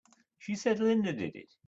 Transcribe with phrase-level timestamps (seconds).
[0.39, 1.53] She said Linda did it!